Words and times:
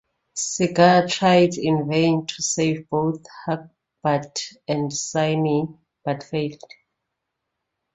Sigar 0.35 1.07
tried 1.07 1.53
in 1.59 1.87
vain 1.87 2.25
to 2.25 2.41
save 2.41 2.89
both 2.89 3.23
Hagbard 3.45 4.35
and 4.67 4.91
Signy 4.91 5.67
but 6.03 6.23
failed. 6.23 6.63